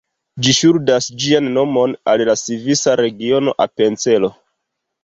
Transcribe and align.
Ĝi 0.45 0.53
ŝuldas 0.59 1.09
ĝian 1.25 1.51
nomon 1.59 1.95
al 2.15 2.25
la 2.31 2.37
svisa 2.45 2.99
regiono 3.07 3.57
Apencelo. 3.69 4.35